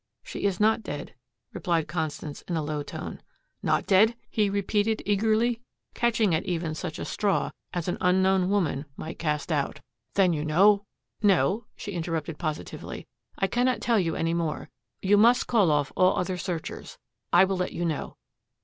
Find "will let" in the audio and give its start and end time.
17.45-17.71